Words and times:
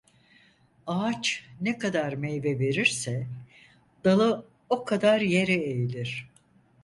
Ağaç 0.87 1.43
ne 1.61 1.77
kadar 1.77 2.13
meyve 2.13 2.59
verirse, 2.59 3.27
dalı 4.03 4.45
o 4.69 4.85
kadar 4.85 5.21
yere 5.21 5.53
eğilir. 5.53 6.29